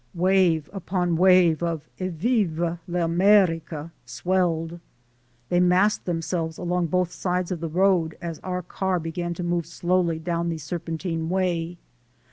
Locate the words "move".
9.43-9.67